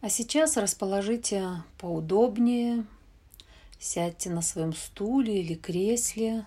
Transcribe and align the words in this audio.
А 0.00 0.08
сейчас 0.08 0.56
расположите 0.56 1.62
поудобнее, 1.76 2.86
сядьте 3.78 4.30
на 4.30 4.40
своем 4.40 4.72
стуле 4.72 5.42
или 5.42 5.54
кресле 5.54 6.46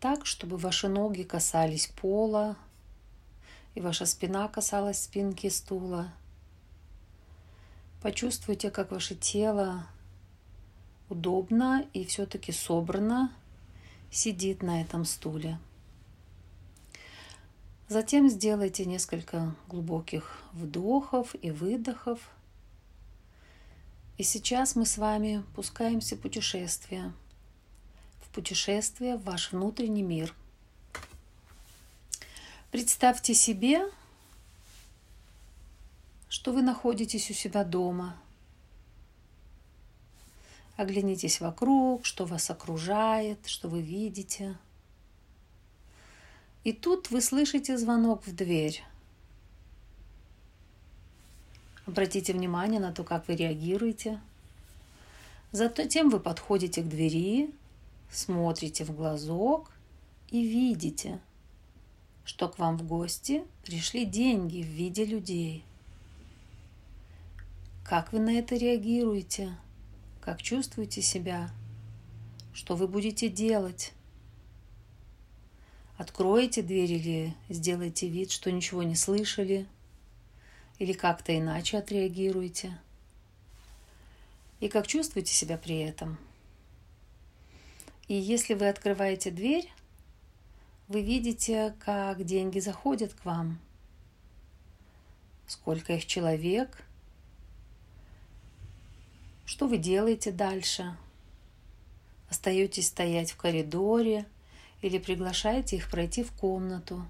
так, 0.00 0.24
чтобы 0.24 0.56
ваши 0.56 0.88
ноги 0.88 1.22
касались 1.22 1.88
пола 1.88 2.56
и 3.74 3.82
ваша 3.82 4.06
спина 4.06 4.48
касалась 4.48 5.02
спинки 5.02 5.48
стула. 5.48 6.10
Почувствуйте, 8.00 8.70
как 8.70 8.92
ваше 8.92 9.14
тело 9.14 9.86
удобно 11.10 11.86
и 11.92 12.06
все-таки 12.06 12.50
собрано 12.50 13.30
сидит 14.10 14.62
на 14.62 14.80
этом 14.80 15.04
стуле. 15.04 15.58
Затем 17.88 18.30
сделайте 18.30 18.86
несколько 18.86 19.54
глубоких 19.68 20.38
вдохов 20.52 21.34
и 21.42 21.50
выдохов. 21.50 22.20
И 24.20 24.22
сейчас 24.22 24.76
мы 24.76 24.84
с 24.84 24.98
вами 24.98 25.42
пускаемся 25.56 26.14
в 26.14 26.20
путешествие. 26.20 27.14
В 28.20 28.28
путешествие 28.34 29.16
в 29.16 29.24
ваш 29.24 29.50
внутренний 29.50 30.02
мир. 30.02 30.34
Представьте 32.70 33.32
себе, 33.32 33.80
что 36.28 36.52
вы 36.52 36.60
находитесь 36.60 37.30
у 37.30 37.32
себя 37.32 37.64
дома. 37.64 38.14
Оглянитесь 40.76 41.40
вокруг, 41.40 42.04
что 42.04 42.26
вас 42.26 42.50
окружает, 42.50 43.46
что 43.46 43.70
вы 43.70 43.80
видите– 43.80 44.54
и 46.62 46.74
тут 46.74 47.10
вы 47.10 47.22
слышите 47.22 47.78
звонок 47.78 48.26
в 48.26 48.34
дверь. 48.34 48.84
Обратите 51.90 52.32
внимание 52.32 52.78
на 52.78 52.92
то, 52.92 53.02
как 53.02 53.26
вы 53.26 53.34
реагируете. 53.34 54.20
Затем 55.50 56.08
вы 56.08 56.20
подходите 56.20 56.82
к 56.82 56.88
двери, 56.88 57.50
смотрите 58.12 58.84
в 58.84 58.94
глазок 58.94 59.72
и 60.28 60.40
видите, 60.40 61.18
что 62.24 62.48
к 62.48 62.60
вам 62.60 62.78
в 62.78 62.86
гости 62.86 63.42
пришли 63.64 64.04
деньги 64.04 64.62
в 64.62 64.66
виде 64.66 65.04
людей. 65.04 65.64
Как 67.84 68.12
вы 68.12 68.20
на 68.20 68.34
это 68.34 68.54
реагируете? 68.54 69.52
Как 70.20 70.40
чувствуете 70.40 71.02
себя? 71.02 71.50
Что 72.52 72.76
вы 72.76 72.86
будете 72.86 73.28
делать? 73.28 73.92
Откроете 75.96 76.62
дверь 76.62 76.92
или 76.92 77.34
сделайте 77.48 78.06
вид, 78.06 78.30
что 78.30 78.52
ничего 78.52 78.84
не 78.84 78.94
слышали, 78.94 79.66
или 80.80 80.92
как-то 80.92 81.38
иначе 81.38 81.78
отреагируете. 81.78 82.76
И 84.58 84.68
как 84.68 84.88
чувствуете 84.88 85.32
себя 85.32 85.56
при 85.56 85.78
этом. 85.78 86.18
И 88.08 88.14
если 88.14 88.54
вы 88.54 88.68
открываете 88.68 89.30
дверь, 89.30 89.72
вы 90.88 91.02
видите, 91.02 91.76
как 91.78 92.24
деньги 92.24 92.58
заходят 92.58 93.14
к 93.14 93.24
вам, 93.24 93.60
сколько 95.46 95.92
их 95.92 96.04
человек, 96.06 96.82
что 99.46 99.68
вы 99.68 99.78
делаете 99.78 100.32
дальше. 100.32 100.96
Остаетесь 102.28 102.88
стоять 102.88 103.30
в 103.30 103.36
коридоре– 103.36 104.26
или 104.82 104.98
приглашаете 104.98 105.76
их 105.76 105.90
пройти 105.90 106.22
в 106.22 106.32
комнату. 106.32 107.04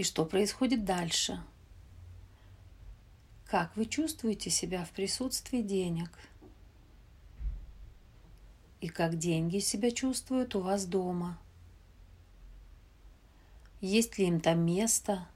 И 0.00 0.02
что 0.02 0.24
происходит 0.24 0.86
дальше? 0.86 1.42
Как 3.44 3.76
вы 3.76 3.84
чувствуете 3.84 4.48
себя 4.48 4.82
в 4.86 4.92
присутствии 4.92 5.60
денег? 5.60 6.08
И 8.80 8.88
как 8.88 9.18
деньги 9.18 9.58
себя 9.58 9.90
чувствуют 9.90 10.54
у 10.54 10.60
вас 10.60 10.86
дома? 10.86 11.38
Есть 13.82 14.16
ли 14.16 14.26
им 14.26 14.40
там 14.40 14.64
место? 14.64 15.28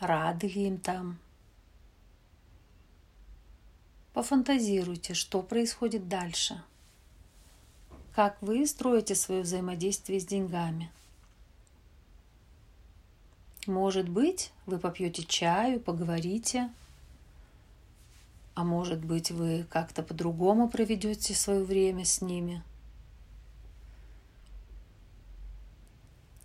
Рады 0.00 0.48
ли 0.48 0.66
им 0.66 0.80
там? 0.80 1.20
Пофантазируйте, 4.14 5.14
что 5.14 5.42
происходит 5.42 6.08
дальше– 6.08 6.60
как 8.16 8.40
вы 8.42 8.66
строите 8.66 9.14
свое 9.14 9.42
взаимодействие 9.42 10.18
с 10.18 10.26
деньгами. 10.26 10.90
Может 13.66 14.08
быть, 14.08 14.52
вы 14.64 14.78
попьете 14.78 15.24
чаю, 15.24 15.80
поговорите, 15.80 16.70
а 18.54 18.64
может 18.64 19.04
быть, 19.04 19.30
вы 19.30 19.66
как-то 19.68 20.02
по-другому 20.02 20.68
проведете 20.68 21.34
свое 21.34 21.64
время 21.64 22.04
с 22.04 22.20
ними. 22.20 22.62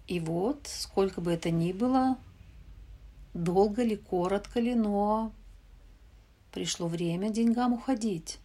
И 0.08 0.20
вот, 0.20 0.68
сколько 0.68 1.22
бы 1.22 1.32
это 1.32 1.52
ни 1.52 1.72
было, 1.72 2.18
долго 3.34 3.84
ли, 3.84 3.96
коротко 3.96 4.60
ли, 4.60 4.76
но 4.76 5.32
пришло 6.52 6.88
время 6.88 7.30
деньгам 7.30 7.74
уходить. 7.74 8.40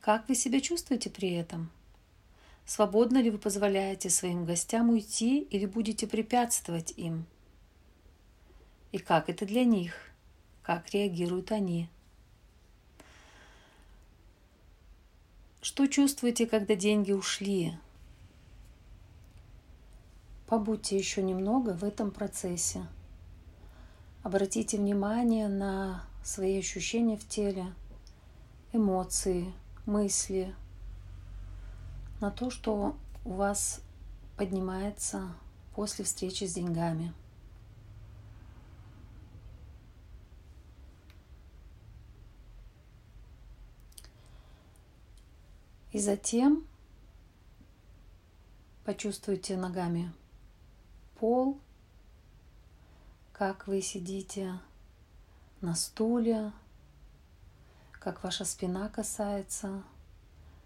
Как 0.00 0.28
вы 0.28 0.34
себя 0.34 0.60
чувствуете 0.60 1.10
при 1.10 1.32
этом? 1.32 1.70
Свободно 2.66 3.18
ли 3.18 3.30
вы 3.30 3.38
позволяете 3.38 4.08
своим 4.08 4.44
гостям 4.44 4.90
уйти 4.90 5.40
или 5.40 5.66
будете 5.66 6.06
препятствовать 6.06 6.94
им? 6.96 7.26
И 8.92 8.98
как 8.98 9.28
это 9.28 9.44
для 9.44 9.64
них? 9.64 9.94
Как 10.62 10.90
реагируют 10.90 11.52
они? 11.52 11.88
Что 15.60 15.86
чувствуете, 15.86 16.46
когда 16.46 16.74
деньги 16.74 17.12
ушли? 17.12 17.76
Побудьте 20.46 20.96
еще 20.96 21.22
немного 21.22 21.70
в 21.70 21.84
этом 21.84 22.10
процессе. 22.10 22.86
Обратите 24.22 24.78
внимание 24.78 25.48
на 25.48 26.06
свои 26.22 26.58
ощущения 26.58 27.16
в 27.16 27.28
теле, 27.28 27.66
эмоции– 28.72 29.52
мысли, 29.86 30.54
на 32.24 32.30
то, 32.30 32.48
что 32.48 32.96
у 33.26 33.34
вас 33.34 33.82
поднимается 34.38 35.28
после 35.74 36.06
встречи 36.06 36.44
с 36.44 36.54
деньгами. 36.54 37.12
И 45.92 46.00
затем 46.00 46.66
почувствуйте 48.86 49.58
ногами 49.58 50.10
пол, 51.20 51.60
как 53.34 53.66
вы 53.66 53.82
сидите 53.82 54.58
на 55.60 55.74
стуле, 55.74 56.52
как 57.92 58.24
ваша 58.24 58.46
спина 58.46 58.88
касается 58.88 59.82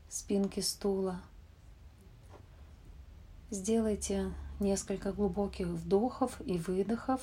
спинки 0.09 0.61
стула. 0.61 1.21
Сделайте 3.51 4.33
несколько 4.61 5.13
глубоких 5.13 5.69
вдохов 5.69 6.41
и 6.45 6.59
выдохов 6.59 7.23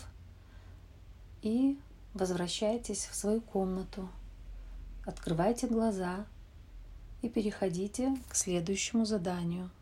и 1.42 1.78
возвращайтесь 2.14 3.06
в 3.06 3.16
свою 3.16 3.42
комнату. 3.42 4.10
Открывайте 5.06 5.68
глаза 5.68 6.26
и 7.22 7.30
переходите 7.30 8.16
к 8.30 8.36
следующему 8.36 9.06
заданию– 9.06 9.70